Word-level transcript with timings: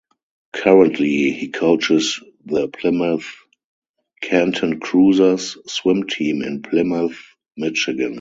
Currently, 0.53 1.29
he 1.29 1.49
coaches 1.49 2.19
the 2.43 2.67
Plymouth 2.69 3.35
Canton 4.19 4.79
Cruisers 4.79 5.57
swim 5.71 6.07
team 6.07 6.41
in 6.41 6.63
Plymouth, 6.63 7.21
Michigan. 7.55 8.09